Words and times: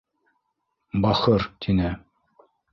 —Бахыр,— 1.05 1.41
тине. 1.61 1.91